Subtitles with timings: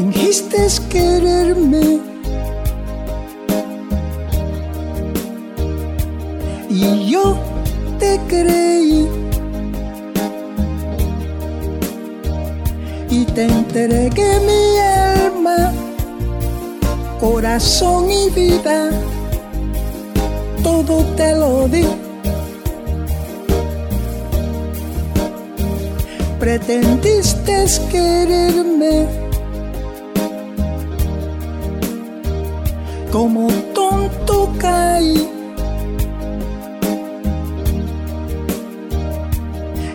[0.00, 2.00] Fingiste quererme.
[6.70, 7.36] Y yo
[7.98, 9.06] te creí.
[13.10, 15.70] Y te entregué mi alma,
[17.20, 18.88] corazón y vida,
[20.62, 21.84] todo te lo di.
[26.38, 29.29] Pretendiste quererme
[33.10, 35.28] como tonto caí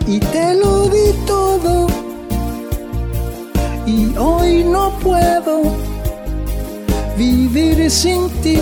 [0.06, 1.86] y te lo di todo
[3.86, 5.62] y hoy no puedo
[7.16, 8.58] vivir sin ti.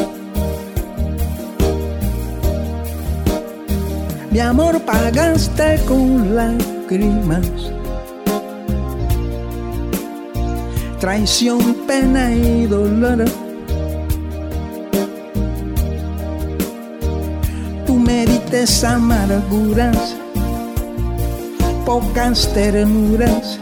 [4.30, 7.46] Mi amor pagaste con lágrimas,
[10.98, 13.43] traición, pena y dolor.
[18.82, 20.16] Amarguras
[21.84, 23.60] pocas ternuras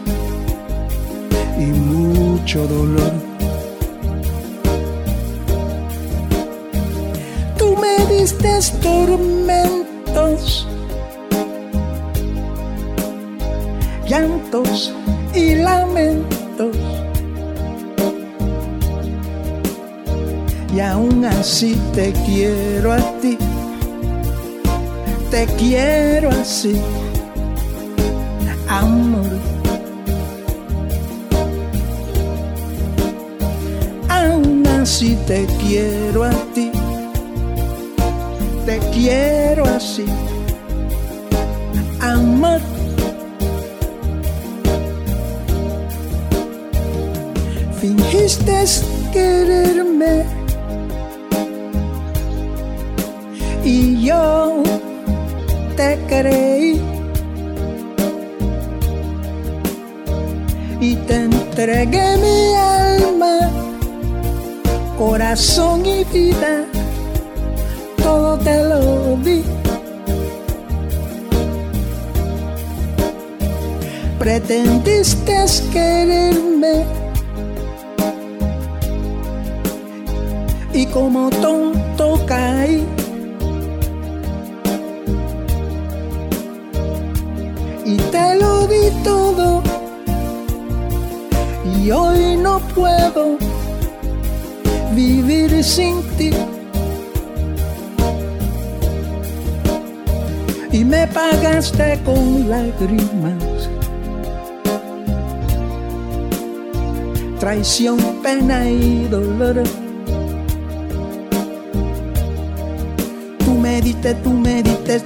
[1.58, 3.12] y mucho dolor.
[7.58, 10.68] Tú me diste tormentos,
[14.06, 14.94] llantos
[15.34, 16.76] y lamentos.
[20.72, 23.36] Y aún así te quiero a ti,
[25.32, 26.78] te quiero así
[28.68, 29.32] amor.
[34.08, 36.70] Aún así te quiero a ti,
[38.66, 40.06] te quiero así,
[42.00, 42.60] amor.
[47.80, 48.64] Fingiste
[49.12, 50.24] quererme
[53.64, 54.62] y yo
[55.76, 57.02] te creí.
[60.82, 63.38] y te entregué mi alma,
[64.98, 66.64] corazón y vida,
[68.02, 69.44] todo te lo di.
[74.18, 76.84] Pretendiste quererme
[80.74, 82.84] y como tonto caí.
[87.84, 89.62] Y te lo di todo
[91.64, 93.36] y hoy no puedo
[94.94, 96.30] vivir sin ti.
[100.70, 103.68] Y me pagaste con lágrimas,
[107.38, 109.62] traición, pena y dolor.
[113.44, 115.02] Tú me diste, tú me diste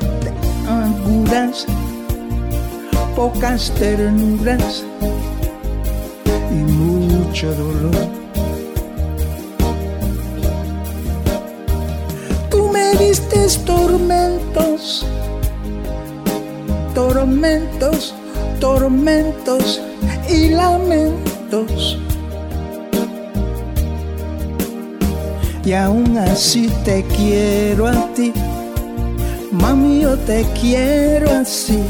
[0.68, 1.66] anguras,
[3.16, 4.84] pocas ternuras
[7.42, 8.08] dolor.
[12.50, 15.04] Tú me diste tormentos,
[16.94, 18.14] tormentos,
[18.58, 19.80] tormentos
[20.28, 21.98] y lamentos.
[25.64, 28.32] Y aún así te quiero a ti,
[29.50, 31.82] mami, yo te quiero así,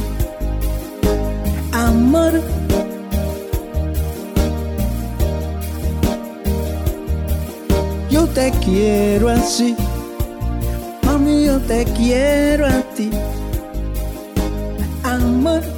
[8.11, 9.75] Yo te quiero así,
[11.05, 13.11] mami, yo te quiero a ti,
[15.03, 15.75] amor.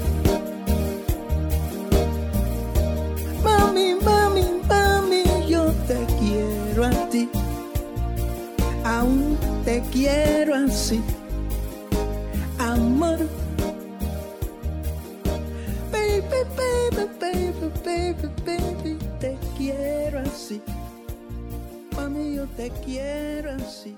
[22.19, 23.97] Yo te quiero así.